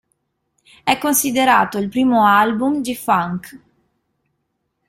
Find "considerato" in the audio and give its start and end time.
0.97-1.77